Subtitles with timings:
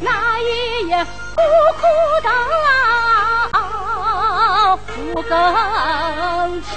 [0.00, 1.42] 那一夜苦
[1.76, 1.82] 苦
[2.22, 2.32] 等
[5.12, 5.30] 不更
[6.62, 6.72] 天。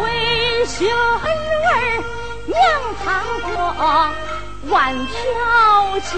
[0.00, 0.04] 为
[0.64, 1.28] 兄儿
[2.46, 2.56] 娘
[3.04, 3.06] 尝
[3.42, 4.27] 过
[4.70, 5.14] 万条
[6.00, 6.12] 江，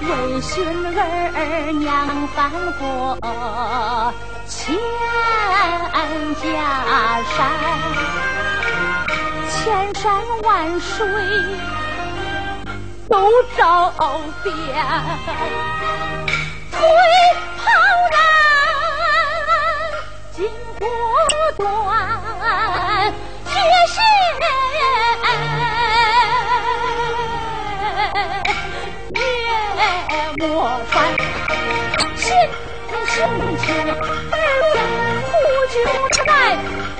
[0.00, 0.56] 为孙
[0.96, 1.86] 儿娘
[2.28, 3.18] 翻过
[4.46, 4.76] 千
[6.40, 6.46] 家
[7.36, 7.36] 山。
[9.50, 9.56] 千
[9.94, 10.06] 山
[10.42, 10.96] 万水
[13.08, 13.92] 都照
[14.42, 14.52] 遍，
[16.70, 16.78] 腿
[17.56, 17.64] 跑
[18.12, 18.16] 然
[20.32, 20.36] 筋
[20.78, 20.84] 骨
[21.56, 21.66] 断，
[23.46, 23.50] 铁
[23.86, 23.96] 鞋
[29.14, 30.46] 也莫
[30.90, 30.92] 穿。
[32.14, 32.26] 心
[33.06, 33.16] 心
[33.58, 33.66] 切，
[34.30, 34.34] 儿
[34.74, 34.76] 子
[35.24, 35.32] 苦
[35.72, 35.76] 酒
[36.10, 36.30] 吃来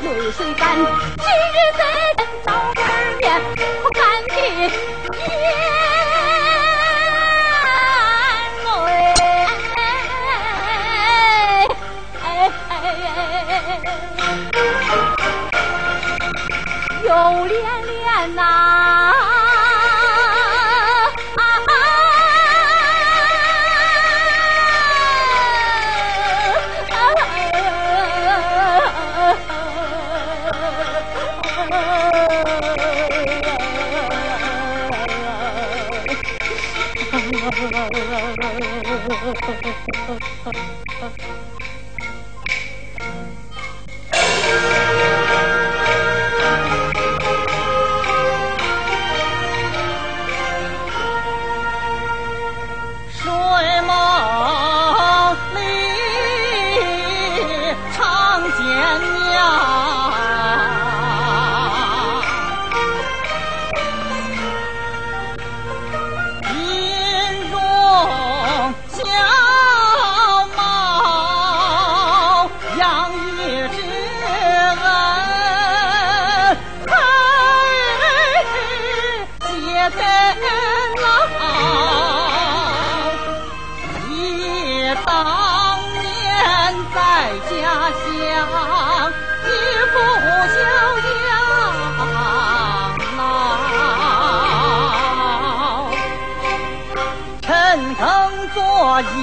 [0.02, 1.97] 泪水干，今日怎。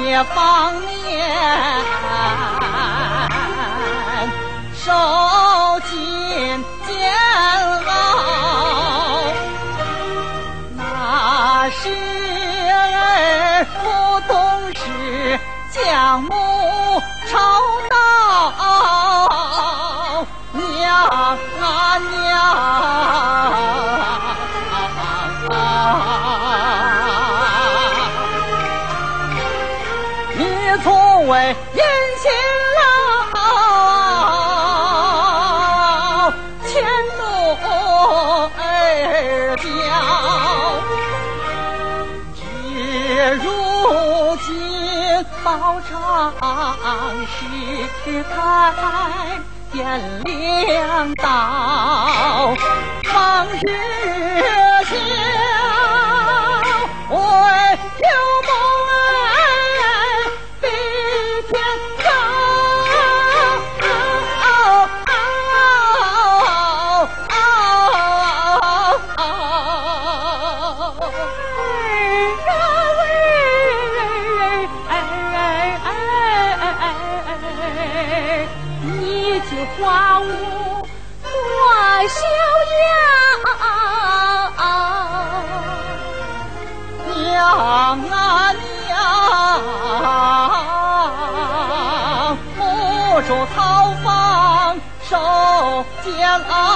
[0.04, 1.26] 也方面
[4.74, 4.92] 手
[48.16, 49.42] 时，他才
[49.74, 52.56] 点亮道，
[53.14, 54.65] 往日
[96.44, 96.75] on.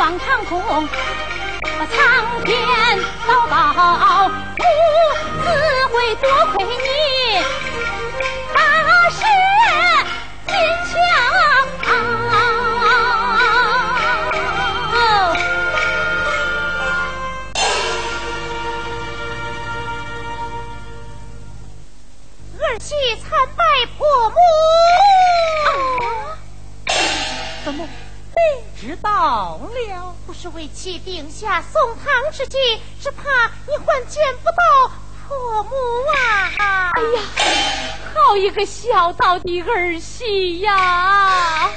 [0.00, 2.56] 望长空，苍天
[3.28, 4.62] 早报，不
[5.42, 5.46] 自
[5.92, 6.88] 会多亏你，
[29.20, 30.16] 知道了？
[30.26, 32.56] 不是为妻定下送汤之计，
[33.02, 34.90] 只怕你还见不到
[35.28, 35.70] 婆母
[36.14, 36.92] 啊！
[36.94, 37.20] 哎呀，
[38.14, 41.68] 好一个孝道的儿媳呀！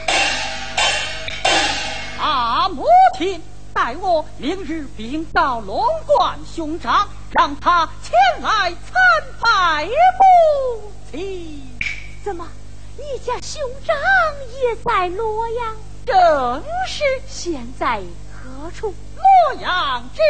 [2.22, 2.86] 阿母
[3.18, 9.02] 亲，待我明日禀告龙冠兄长，让他前来参
[9.42, 11.62] 拜母亲。
[12.24, 12.48] 怎么，
[12.96, 13.94] 你家兄长
[14.62, 15.76] 也在洛阳？
[16.06, 18.94] 正是现在何处？
[19.16, 20.22] 洛阳知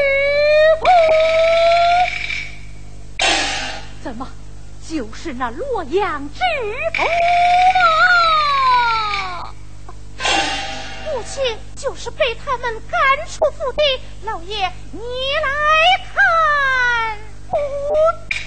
[0.80, 0.86] 府。
[4.04, 4.28] 怎么，
[4.88, 6.40] 就是那洛阳知
[6.96, 7.04] 府
[9.44, 9.54] 吗？
[11.06, 11.44] 母亲
[11.76, 13.82] 就是被他们赶出府的，
[14.24, 15.50] 老爷你来
[16.14, 17.18] 看。
[17.50, 17.58] 母
[18.32, 18.38] 亲。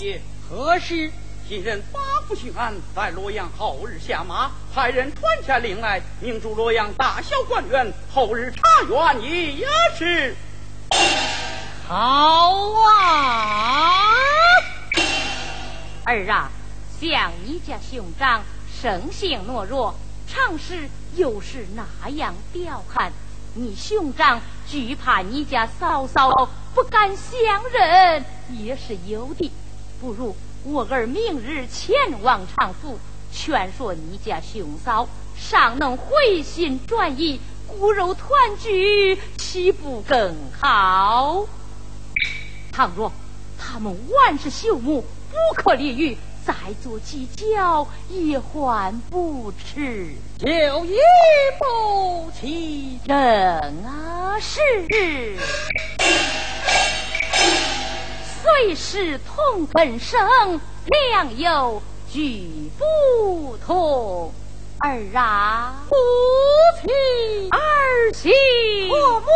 [0.00, 1.10] 爷，何时？
[1.48, 8.82] 今人八府巡按在洛阳，后日下马，派人传下令来，命驻洛阳大小官员，后日查
[9.20, 10.34] 阅也是。
[11.86, 11.94] 好
[12.90, 14.02] 啊！
[16.04, 16.50] 儿啊，
[17.00, 18.42] 像你家兄长
[18.82, 19.94] 生性懦弱，
[20.26, 23.12] 常时又是那样彪悍，
[23.54, 29.52] 你兄长惧怕你家嫂嫂不敢相认，也是有的。
[30.00, 32.98] 不如我儿明日前往长府，
[33.32, 41.46] 劝说你家兄嫂，尚能回心转意，骨肉团聚，岂不更好？
[42.72, 43.10] 倘若
[43.58, 50.14] 他们万事朽木，不可理喻，再做计较也还不迟。
[50.38, 50.48] 就
[50.84, 50.96] 一
[51.58, 53.16] 步棋正
[54.40, 54.60] 是。
[58.46, 64.32] 虽是同根生，良莠俱不同。
[64.78, 65.96] 儿啊，母
[66.80, 68.30] 亲，儿媳，
[68.88, 69.26] 婆母，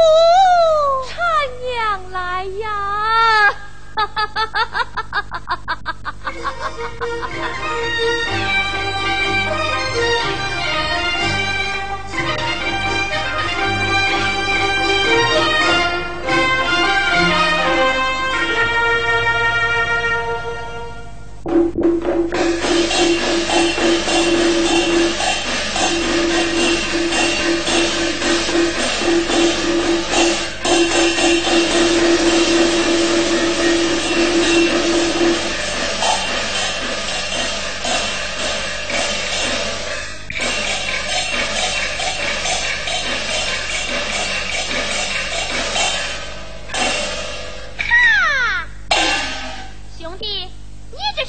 [1.08, 1.18] 产
[1.60, 3.52] 娘来呀！
[3.96, 6.10] 哈哈哈哈哈哈！
[22.82, 24.59] あっ!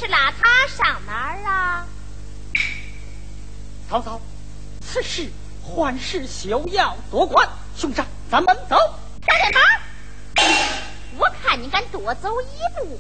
[0.02, 1.86] 是拉他上哪儿啊？
[3.88, 4.20] 曹操，
[4.84, 5.30] 此事
[5.62, 8.76] 还是休要多管，兄长，咱们走。
[9.28, 9.60] 小点包，
[11.20, 12.46] 我看你敢多走一
[12.80, 13.00] 步。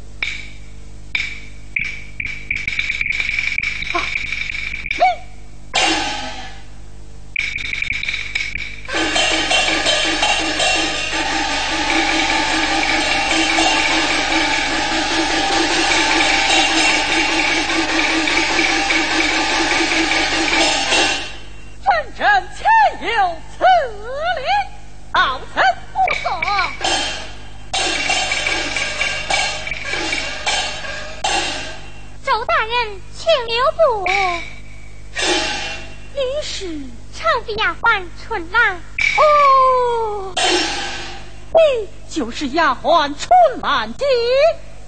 [42.41, 43.29] 是丫鬟春
[43.61, 44.03] 兰姐，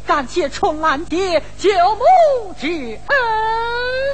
[0.07, 2.97] 感谢春兰姐救母之恩。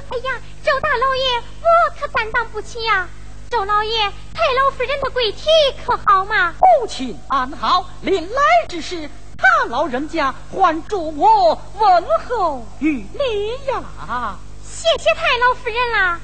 [0.10, 1.68] 哎呀，周大老爷，我
[1.98, 3.08] 可担当不起呀！
[3.50, 3.98] 周老爷，
[4.34, 5.46] 太老夫人的贵体
[5.86, 6.54] 可好吗？
[6.82, 14.38] 母亲安好，临来之时，他老人家还嘱我问候于你呀。
[14.62, 16.20] 谢谢太老夫人啦。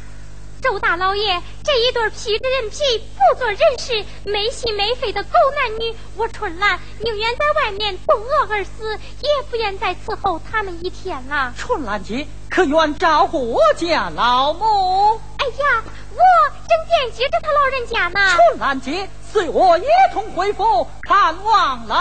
[0.66, 11.54] 周大老爷，这一对披着人皮、不做人事、没心没肺的狗男女，我春兰宁愿在外面冻饿而死，也不愿再伺候他们一天了。
[11.56, 15.22] 春兰姐，可愿照顾我家老母？
[15.38, 16.18] 哎呀，我
[16.68, 18.36] 正惦记着他老人家呢。
[18.36, 21.96] 春兰姐，随我一同回府看望老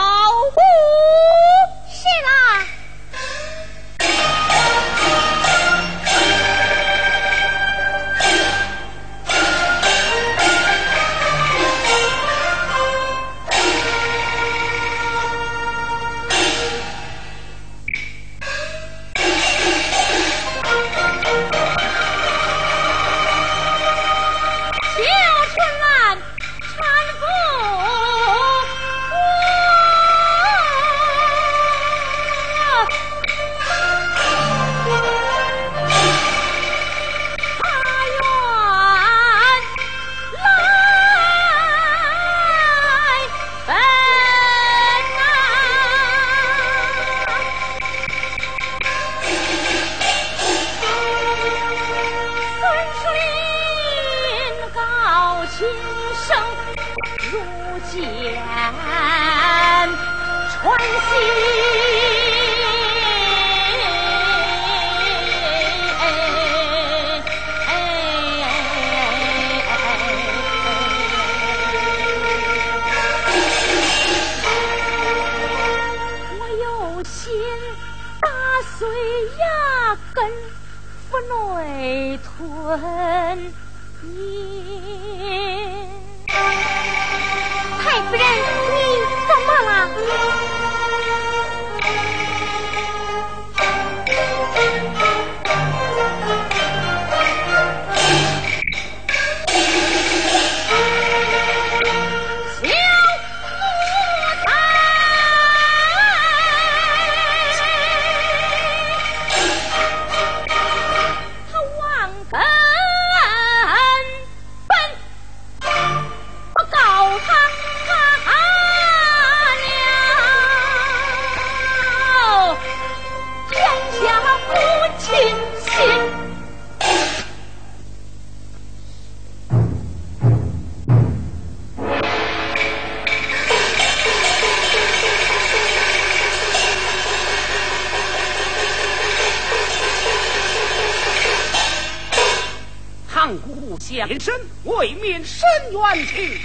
[144.14, 146.38] 现身，为民伸冤情。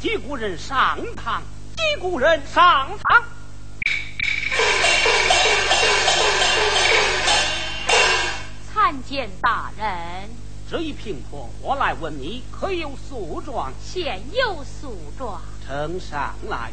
[0.00, 1.42] 几股人上堂，
[1.76, 3.22] 几股人上堂。
[8.72, 10.30] 参见大人，
[10.70, 13.70] 这一贫婆过来问你可有诉状？
[13.84, 16.72] 现有诉状，呈上来。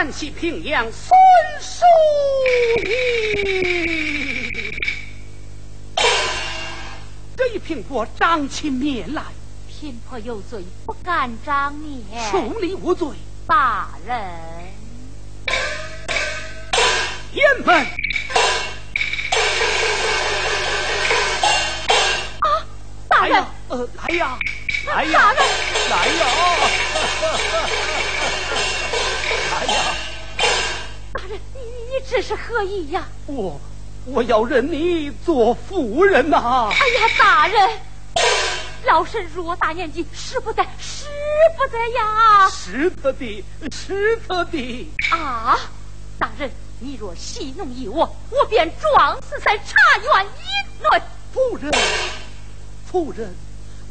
[0.00, 1.10] 山西平阳孙
[1.60, 1.84] 叔
[2.88, 4.72] 仪，
[7.36, 9.22] 这一苹果张起面来。
[9.68, 12.00] 贫婆有罪，不敢张面。
[12.32, 13.08] 恕你无罪，
[13.46, 14.16] 大人。
[17.34, 17.76] 严门。
[22.40, 22.48] 啊，
[23.06, 23.44] 大人。
[23.68, 24.38] 呃，来呀，
[24.86, 25.34] 来呀，
[25.90, 26.26] 来呀！
[32.10, 33.06] 这是何意呀？
[33.26, 33.60] 我
[34.04, 36.68] 我要认你做夫人呐！
[36.72, 37.70] 哎呀，大人。
[38.84, 41.04] 老身偌大年纪，使不得，使
[41.56, 42.50] 不得呀！
[42.50, 45.56] 使得的，使得的啊！
[46.18, 51.02] 大人，你若戏弄于我，我便撞死在茶园以内。
[51.32, 51.70] 夫人，
[52.90, 53.32] 夫人，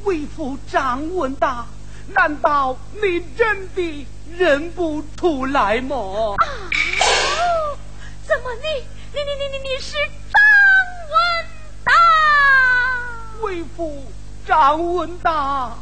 [0.04, 1.66] 为父张文达，
[2.14, 6.36] 难道你真的认不出来吗？
[6.36, 6.44] 啊！
[8.30, 8.62] 怎么你，
[9.12, 9.98] 你你你你你是
[10.32, 10.40] 张
[11.10, 11.14] 文
[11.84, 11.92] 达？
[13.42, 14.06] 为父。
[14.46, 15.76] 张文达，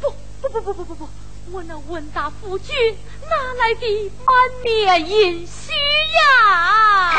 [0.00, 1.08] 不不不不不不不不，
[1.52, 2.74] 我那文达夫君
[3.28, 5.72] 哪来的满面阴虚
[6.14, 7.12] 呀？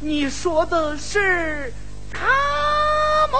[0.00, 1.72] 你说的是
[2.12, 2.26] 他
[3.32, 3.38] 吗？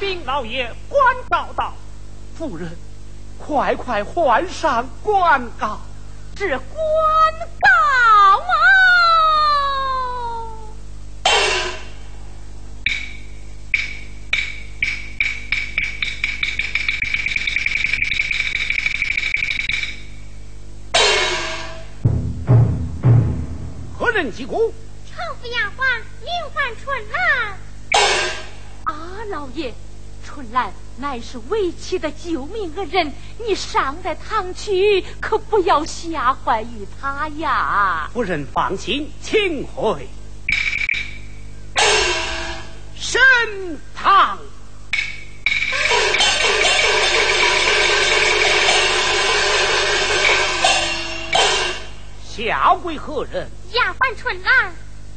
[0.00, 1.74] 禀老爷，关照到，
[2.36, 2.76] 夫人，
[3.38, 5.80] 快快换上官告。
[6.34, 6.58] 这官
[7.60, 7.68] 告
[8.40, 8.91] 啊！
[24.22, 24.72] 人击鼓？
[25.04, 25.82] 常府丫鬟
[26.20, 27.58] 名唤春兰。
[28.84, 29.74] 啊，老爷，
[30.24, 33.12] 春兰乃是为妻的救命恩人，
[33.44, 38.08] 你尚在堂区，可不要吓坏于他呀。
[38.14, 40.08] 夫人放心，请回。
[42.94, 43.20] 升
[43.92, 44.38] 堂。
[52.34, 53.46] 下跪何人？
[53.72, 54.72] 丫鬟春兰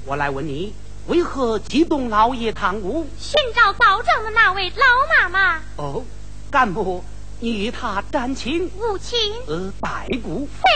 [0.05, 0.75] 我来问你，
[1.07, 3.07] 为何激动老爷堂屋？
[3.17, 4.85] 寻找告状的那位老
[5.23, 6.03] 妈妈，哦，
[6.51, 7.05] 干部，
[7.39, 8.69] 你与他沾亲？
[8.77, 10.69] 无情呃，白骨非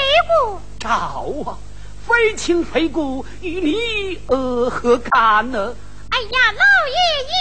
[0.46, 1.58] 故，找啊，
[2.08, 5.76] 非亲非故，与你呃何干呢？
[6.10, 6.96] 哎呀，老爷
[7.28, 7.34] 爷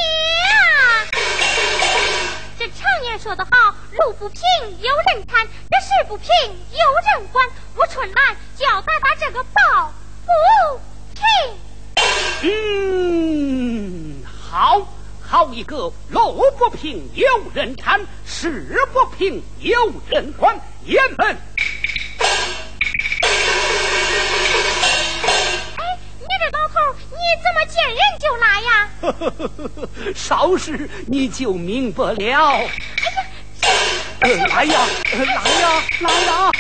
[0.75, 2.28] 啊！
[2.59, 3.51] 这常言说得好，
[3.93, 4.43] 路不平
[4.81, 7.49] 有人看，这事不平有人管。
[7.77, 9.93] 我春兰就要打打这个抱
[10.27, 10.33] 不
[11.15, 11.23] 平。
[12.43, 14.85] 嗯，好
[15.23, 21.39] 好一个路不平有人看，事不平有人管，爷们。
[25.77, 26.75] 哎，你这老头，
[27.11, 28.91] 你怎么见人就拉呀？
[30.29, 32.69] 稍时你就明白了。
[34.21, 34.79] 呃来呀，
[35.13, 36.53] 呃来呀，来呀！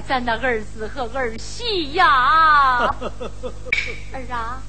[0.00, 2.06] 咱的儿子和儿媳呀，
[4.12, 4.62] 儿啊，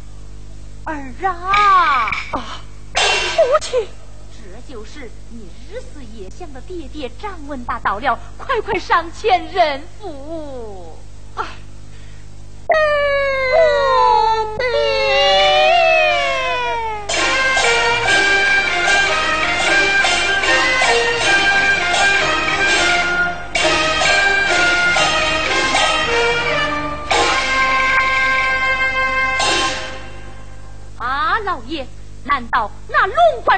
[0.86, 3.88] 儿啊，母亲，
[4.32, 10.98] 这就是你日思夜想的爹爹张文达到了，快快上前认父。
[11.36, 11.46] 难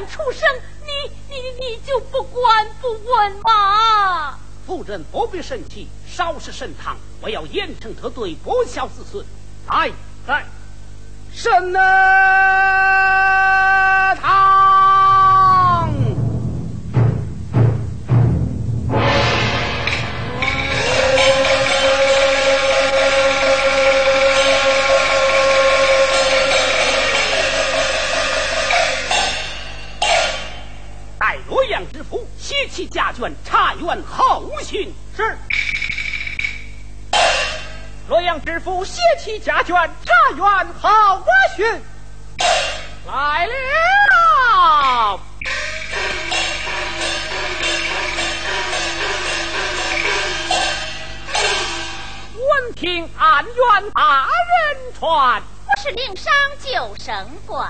[0.07, 0.41] 出生，
[0.85, 0.91] 你
[1.29, 4.39] 你你就不管不问吗？
[4.65, 9.23] 夫人不必生气，稍事盛堂，我要严惩他对不孝子孙。
[9.69, 9.91] 来，
[10.25, 10.45] 来，
[11.31, 11.71] 升
[14.15, 14.74] 堂。
[32.75, 35.37] 其家眷查阅后讯是。
[38.09, 40.43] 洛阳知府携其家眷查阅
[40.81, 41.23] 后
[41.55, 41.81] 讯
[43.07, 45.21] 来了。
[52.35, 57.65] 闻听安远大人传，我是领商九省官。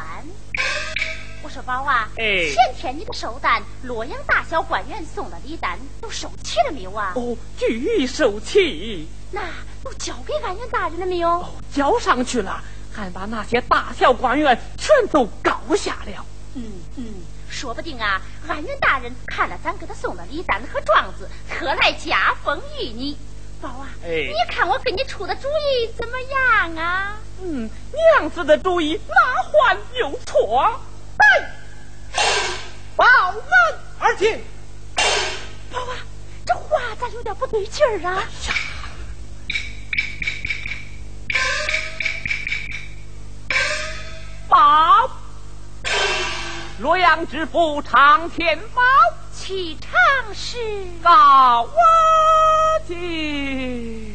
[1.45, 7.13] 我说宝啊，前天你的寿诞，洛阳大小官员送的礼单都收齐了没有啊？
[7.15, 9.07] 哦，俱收齐。
[9.29, 9.43] 那
[9.83, 11.29] 都交给安远大人了没有？
[11.29, 16.25] 哦，交上去了，还把那些大小官员全都告下了。
[16.55, 16.63] 嗯
[16.95, 17.13] 嗯，
[17.47, 23.15] 说不定啊，安远大人看了咱给他送的礼单和状子，特来加封于你。
[23.61, 27.19] 宝啊，你看我给你出的主意怎么样啊？
[27.43, 27.69] 嗯，
[28.17, 30.81] 娘子的主意哪还有错？
[31.17, 31.51] 来，
[32.95, 33.41] 报门
[33.99, 34.43] 而进。
[35.71, 35.97] 宝啊，
[36.45, 38.23] 这话咋有点不对劲儿啊？
[44.47, 45.09] 报，
[46.79, 48.81] 洛阳知府常天宝，
[49.33, 49.89] 启长
[50.33, 50.57] 史
[51.01, 51.71] 告我
[52.87, 54.14] 进。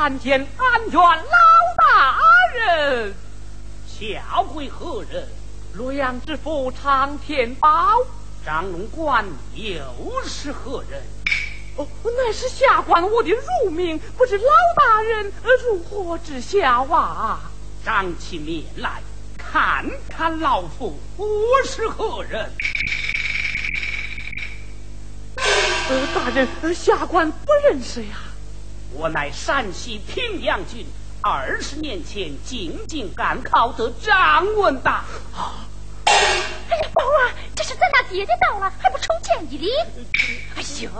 [0.00, 2.16] 参见安远老大
[2.54, 3.14] 人，
[3.86, 5.28] 下跪何人？
[5.74, 7.98] 洛阳知府常天宝，
[8.42, 9.84] 张龙官又
[10.24, 11.02] 是何人？
[11.76, 15.30] 哦，乃是下官我的乳名，不知老大人
[15.68, 17.40] 如何知晓啊？
[17.84, 19.02] 张起面来，
[19.36, 21.26] 看看老夫我
[21.66, 22.50] 是何人？
[25.36, 28.16] 呃，大人，下官不认识呀。
[28.92, 30.84] 我乃陕西平阳郡
[31.22, 35.04] 二十年前进京赶考的张文达。
[36.04, 39.70] 哎呀，宝啊，这是咱那爹爹到了，还不重见一礼？
[40.56, 40.90] 哎呦，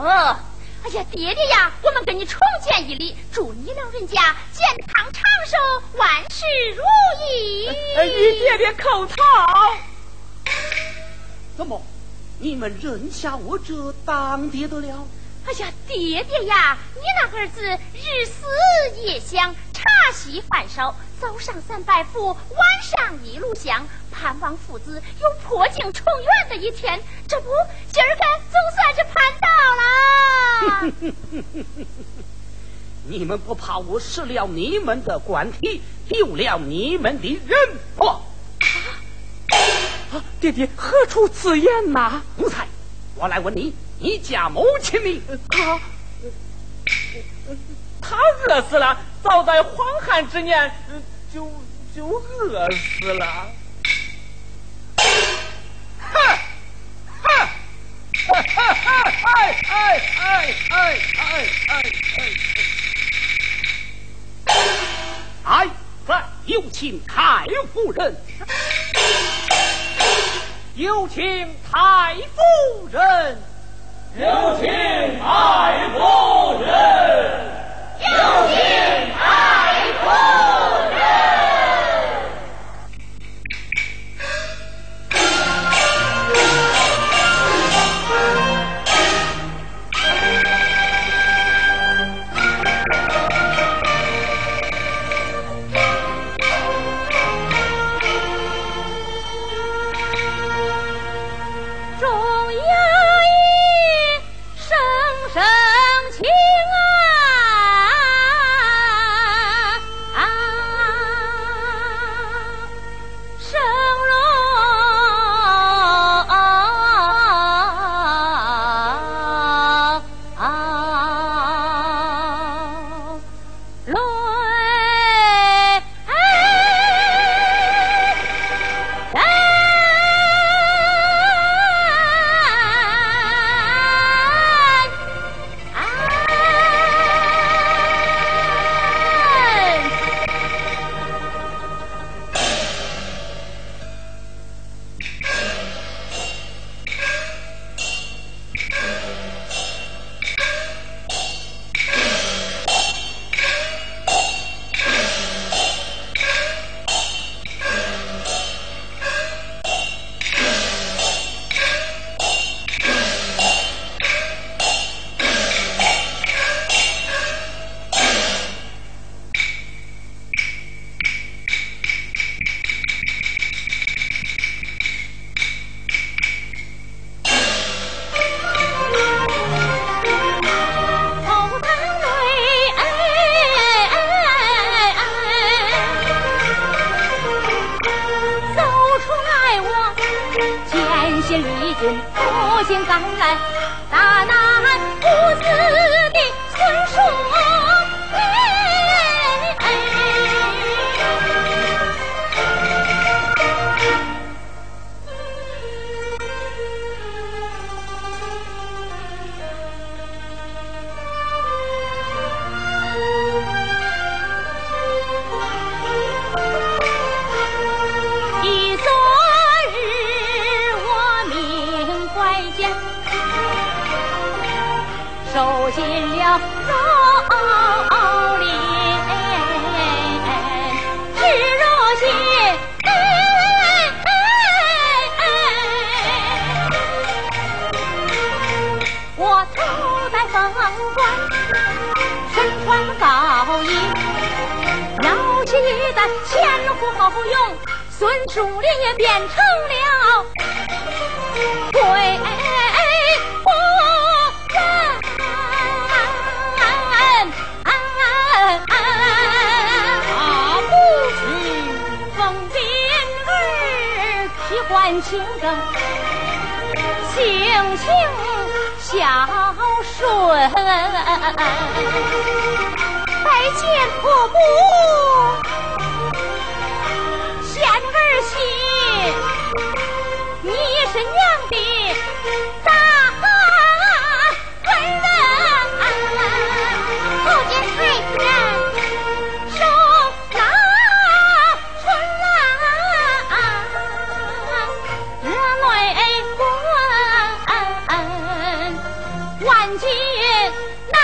[0.84, 5.58] 哎呀，爹爹呀，我们跟你重见一礼，祝你老人家健康长寿，
[5.98, 6.44] 万事
[6.76, 6.82] 如
[7.26, 7.68] 意。
[7.96, 9.16] 哎你爹爹叩头。
[11.56, 11.82] 怎么，
[12.38, 15.06] 你们认下我这当爹的了？
[15.50, 18.46] 哎呀，爹爹呀，你那儿子日思
[19.02, 19.82] 夜想，茶
[20.12, 22.38] 席饭少，早上三拜佛，晚
[22.84, 27.00] 上一路香，盼望父子有破镜重圆的一天。
[27.26, 27.48] 这不，
[27.92, 29.48] 今儿个总算是盼到
[29.80, 29.82] 了。
[33.08, 37.58] 你们不怕我失了你们的官体，丢了你们的人
[37.96, 38.06] 不？
[38.06, 38.20] 啊，
[40.40, 42.22] 爹爹何出此言呐？
[42.36, 42.68] 奴才，
[43.16, 45.22] 我来问你，你家母亲呢？
[45.50, 45.80] 他，
[48.00, 48.16] 他
[48.48, 50.72] 饿死了，早在荒旱之年
[51.32, 51.50] 就
[51.94, 53.52] 就饿死了。
[55.98, 56.38] 哼，
[57.22, 57.48] 哼，
[58.26, 59.02] 哈哈哈！
[59.34, 59.74] 哎哎
[60.20, 61.22] 哎哎哎
[61.68, 61.72] 哎
[62.06, 62.18] 哎！
[65.44, 65.68] 哎，
[66.06, 68.16] 在有请太夫人。
[70.80, 71.22] 有请
[71.70, 73.36] 太夫人，
[74.16, 74.66] 有请
[75.20, 75.98] 太夫
[76.64, 76.72] 人，
[78.00, 78.08] 有
[78.48, 78.56] 请
[79.12, 79.20] 太
[80.00, 80.02] 夫
[80.88, 80.89] 人。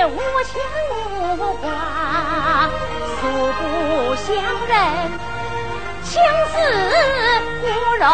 [0.06, 0.50] 无牵
[1.38, 1.66] 无挂，
[3.20, 3.22] 素
[3.58, 3.62] 不
[4.16, 4.28] 相
[4.68, 4.74] 认，
[6.04, 6.10] 情
[6.52, 6.56] 似
[7.62, 7.64] 骨
[8.00, 8.06] 肉。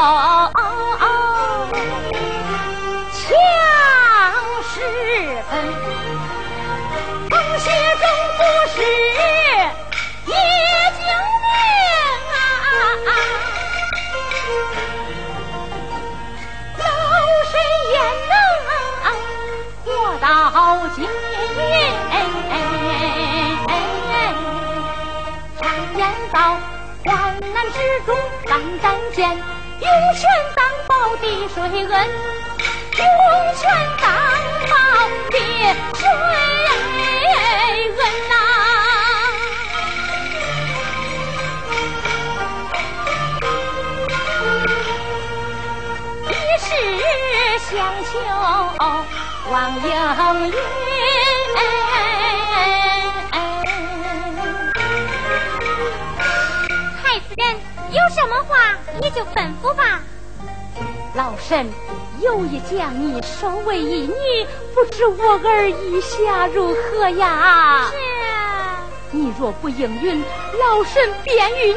[26.38, 28.16] 患难之中
[28.46, 33.08] 敢敢见，涌泉当报滴水恩，涌
[33.56, 33.64] 泉
[34.00, 34.06] 当
[34.70, 34.76] 报
[35.32, 35.36] 滴
[35.96, 37.98] 水恩
[38.30, 38.32] 呐！
[46.30, 46.70] 一世
[47.72, 47.72] 相
[48.06, 48.14] 求
[49.52, 49.82] 望应
[50.50, 50.87] 允。
[58.20, 60.02] 什么话你就吩咐吧。
[61.14, 61.68] 老身
[62.20, 67.88] 有意将你收为义女，不知我儿意下如何呀？
[67.92, 67.96] 是。
[69.12, 70.24] 你若不应允，
[70.60, 71.76] 老身便与你。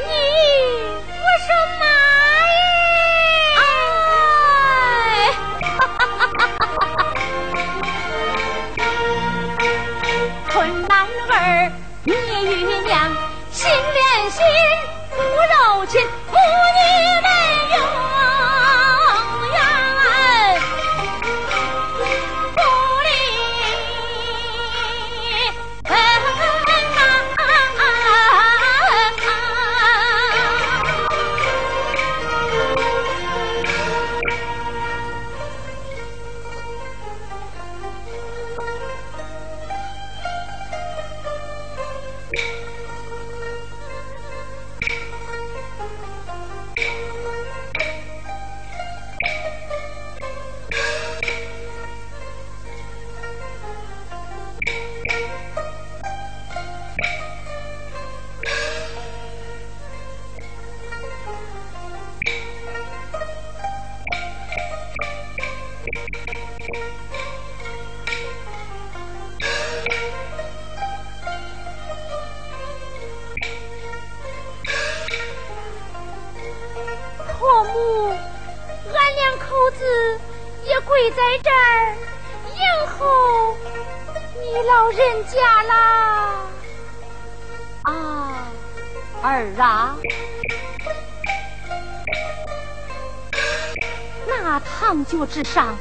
[95.43, 95.75] 之上，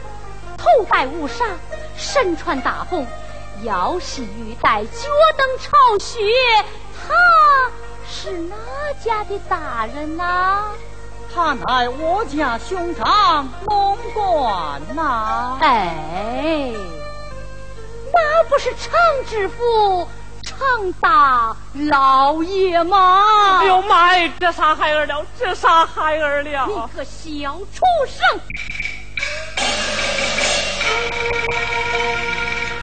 [0.56, 1.44] 头戴乌纱，
[1.96, 3.06] 身穿大红，
[3.62, 6.18] 腰系玉带，脚蹬朝靴，
[6.96, 7.70] 他
[8.08, 8.56] 是哪
[9.04, 10.64] 家的大人呐？
[11.34, 15.58] 他乃我家兄长龙冠呐！
[15.60, 16.72] 哎，
[18.12, 18.98] 那不是常
[19.28, 20.08] 知府
[20.42, 23.22] 常大老爷吗？
[23.60, 24.32] 哎呦妈呀！
[24.40, 26.66] 这啥孩儿了，这啥孩儿了！
[26.66, 28.40] 你个小畜生！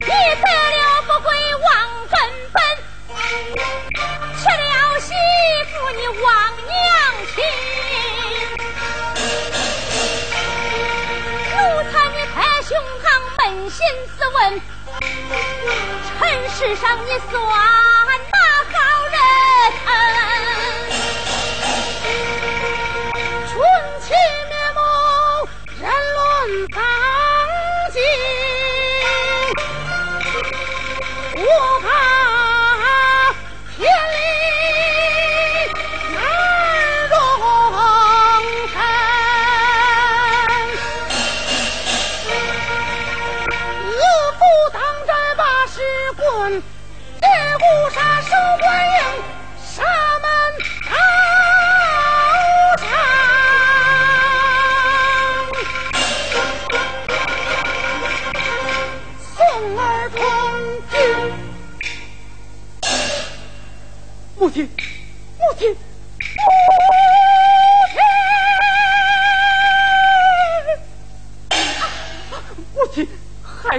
[0.00, 0.46] 你得
[0.76, 1.26] 了不归
[1.64, 1.66] 忘
[2.10, 2.16] 根
[2.52, 2.56] 本，
[4.36, 5.08] 娶了媳
[5.70, 6.26] 妇你忘
[6.66, 6.68] 娘
[7.34, 7.36] 亲。
[11.50, 11.56] 奴
[11.90, 12.68] 才你太胸
[13.02, 13.06] 膛，
[13.36, 13.40] 扪
[13.70, 13.76] 心
[14.16, 14.36] 自问，
[16.08, 16.18] 尘
[16.50, 17.32] 世上你算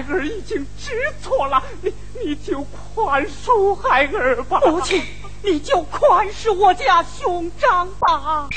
[0.02, 1.93] 孩儿已经知错了，你
[2.24, 2.62] 你就
[2.95, 4.60] 宽恕孩儿吧。
[4.66, 5.04] 母亲，
[5.43, 8.47] 你就宽恕我家兄长吧。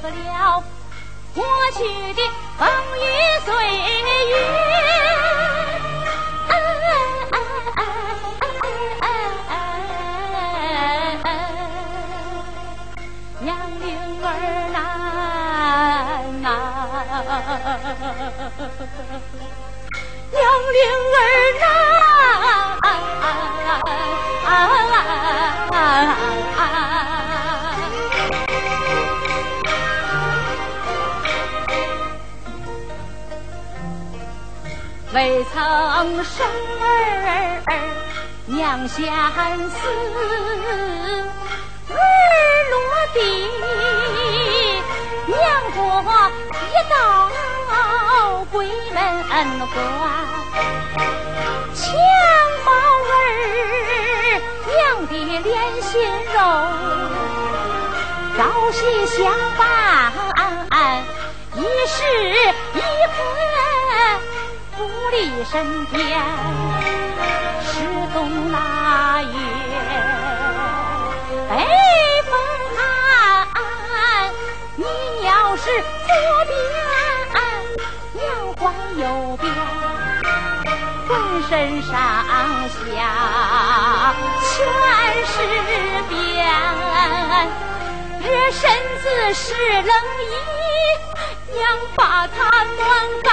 [0.00, 0.64] 出了
[1.34, 1.44] 过
[1.76, 1.78] 去
[2.14, 2.20] 的
[2.58, 2.60] 风
[2.96, 3.00] 雨
[3.44, 3.48] 岁
[4.28, 4.34] 月。
[13.40, 13.46] 娘
[13.80, 13.86] 灵
[14.22, 14.26] 儿
[14.70, 14.76] 难，
[20.32, 20.34] 娘
[20.72, 20.80] 灵
[21.12, 21.16] 儿
[21.58, 21.62] 难。
[35.14, 36.46] 未曾生
[36.80, 37.62] 儿
[38.46, 39.12] 娘先
[39.68, 39.86] 死，
[41.90, 41.96] 儿
[42.70, 42.74] 落
[43.12, 43.20] 地，
[45.26, 45.36] 娘
[45.76, 45.80] 过
[46.56, 46.94] 一道
[48.50, 48.54] 鬼
[48.94, 48.98] 门
[49.74, 49.76] 关。
[51.74, 51.80] 襁
[52.64, 52.66] 褓
[53.10, 53.14] 儿
[54.66, 54.72] 娘
[55.08, 55.52] 的脸
[55.82, 55.92] 心
[56.32, 56.38] 肉，
[58.38, 58.40] 朝
[58.72, 59.20] 夕相
[59.58, 59.60] 伴，
[61.56, 61.94] 一时
[62.74, 63.16] 一刻
[65.12, 66.00] 不离身边。
[67.60, 67.70] 十
[68.14, 69.28] 冬腊月
[71.50, 71.54] 北
[72.24, 72.32] 风
[72.74, 72.80] 寒，
[74.76, 74.86] 你
[75.26, 76.08] 要是左
[76.48, 76.56] 边，
[78.14, 78.24] 娘
[78.56, 78.62] 还
[78.98, 79.04] 右
[79.36, 79.44] 边。
[81.06, 81.10] 浑
[81.50, 81.52] 身
[81.82, 82.88] 上下
[84.40, 84.50] 全
[85.26, 85.34] 是
[86.08, 86.16] 病，
[88.22, 88.62] 热身
[89.02, 89.04] 子
[89.34, 89.44] 湿
[89.82, 89.92] 冷
[90.30, 90.32] 衣，
[91.52, 91.60] 娘
[91.96, 92.80] 把它暖
[93.22, 93.30] 干。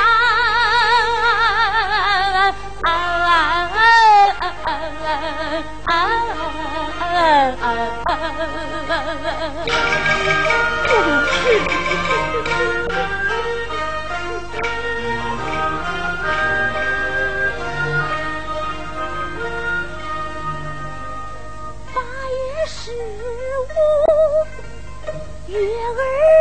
[25.50, 26.39] 月儿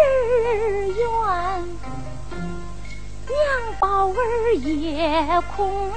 [3.99, 5.91] 娘抱儿夜空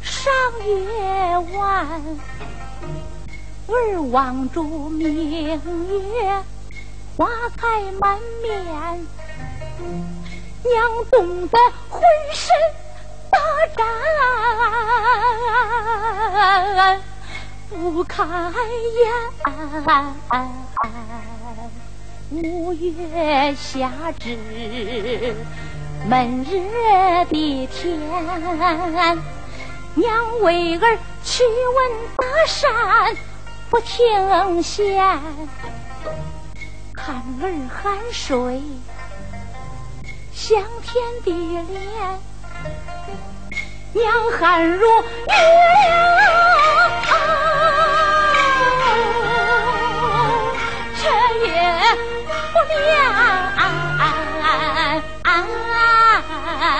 [0.00, 0.32] 赏
[0.64, 1.86] 月晚，
[3.66, 6.42] 儿望着明月
[7.18, 8.64] 花开满面，
[10.62, 11.58] 娘冻得
[11.90, 12.00] 浑
[12.32, 12.48] 身
[13.30, 13.38] 打
[16.32, 17.02] 颤，
[17.68, 19.12] 不开眼。
[22.30, 24.38] 五月夏至，
[26.06, 26.50] 闷热
[27.26, 28.00] 的天，
[29.94, 33.16] 娘为儿去问大山
[33.68, 35.02] 不停歇，
[36.94, 38.62] 看儿汗水
[40.32, 42.18] 像天的脸，
[43.92, 44.94] 娘汗如月
[45.36, 46.28] 亮。
[51.00, 51.06] 教
[52.64, 53.06] 子难，
[53.56, 53.57] 教
[56.68, 56.76] 春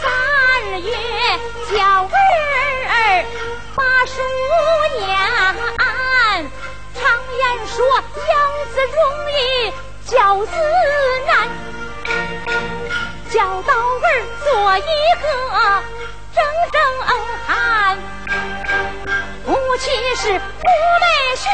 [0.00, 0.88] 三月
[1.70, 3.24] 叫儿
[3.74, 4.16] 把书
[4.98, 5.04] 念
[6.94, 7.04] 常
[7.36, 7.76] 言说
[8.30, 8.32] 养
[8.72, 8.98] 子容
[9.32, 9.36] 易
[10.06, 10.50] 教子
[11.26, 11.30] 难。
[13.30, 14.06] 教到儿
[14.44, 14.48] 做
[14.78, 14.82] 一
[15.20, 15.26] 个
[16.40, 16.80] 声声
[17.46, 17.98] 喊。
[19.44, 21.04] 母亲是五妹
[21.36, 21.44] 婿，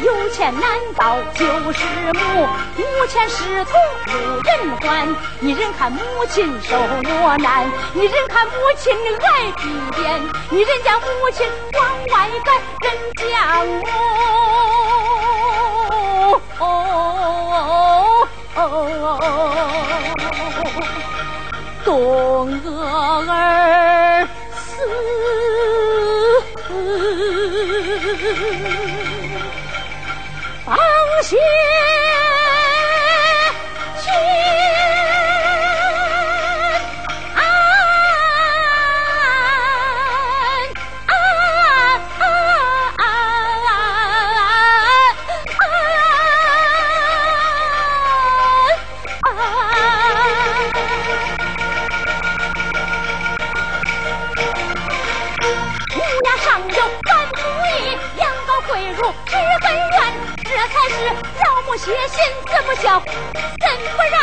[0.00, 0.62] 有钱难
[0.96, 1.78] 道就是
[2.12, 2.48] 母？
[2.76, 3.70] 无钱是徒
[4.08, 4.84] 无人还。
[5.40, 12.86] 你人看母亲受磨难，你人看母亲挨皮鞭，你人家母亲往外赶，人
[13.16, 13.24] 家
[13.64, 13.82] 母
[21.84, 22.66] 冻饿
[23.28, 24.26] 儿
[24.56, 24.62] 死。
[31.24, 31.93] 放
[61.84, 61.90] 血。
[62.08, 64.14] 心子不孝，怎不让？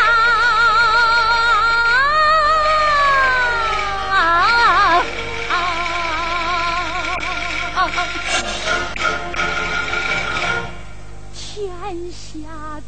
[11.33, 12.27] 天下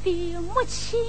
[0.04, 0.08] 的
[0.40, 1.00] 母亲，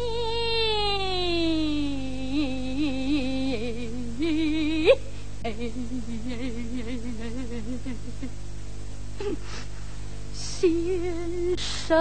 [10.61, 11.95] 心生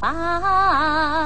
[0.00, 1.19] 把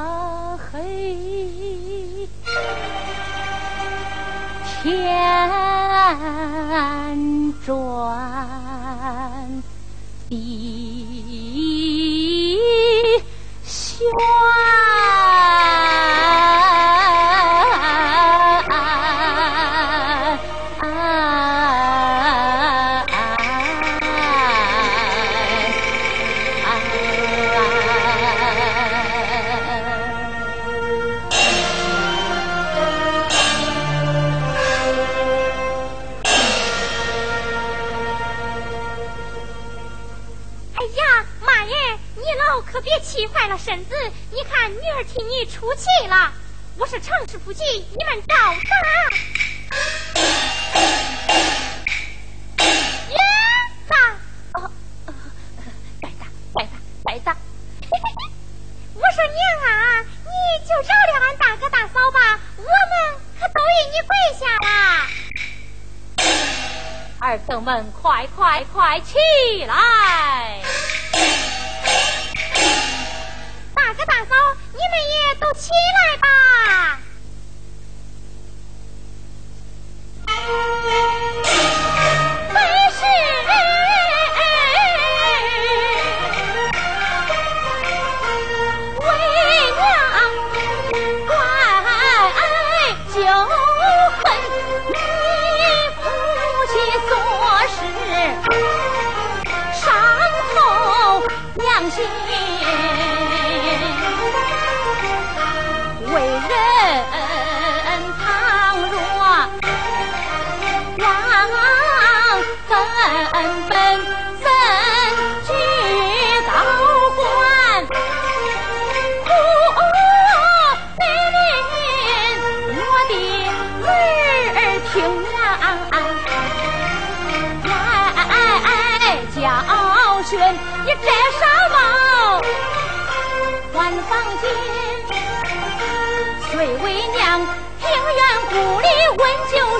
[45.46, 46.32] 出气了，
[46.78, 47.62] 我是城市不急，
[47.96, 48.34] 你们找
[48.64, 48.70] 啥？
[53.10, 53.16] 爷
[53.88, 53.94] 咋？
[54.54, 54.70] 哦，
[56.00, 56.72] 该打该打
[57.04, 57.36] 该打！
[58.94, 59.38] 我说娘
[59.68, 60.30] 啊，你
[60.66, 62.70] 就饶了俺大哥大嫂吧，我们
[63.38, 64.68] 可都与你跪下了。
[67.20, 69.16] 儿孙们，快快快起
[69.66, 70.63] 来！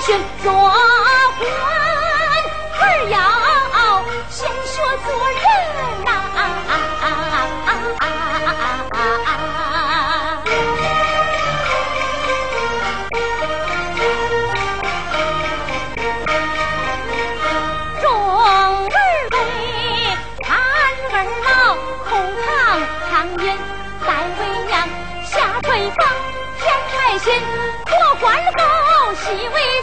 [0.05, 0.61] 旧训做官。
[2.79, 5.54] 儿要先学做人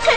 [0.05, 0.11] 去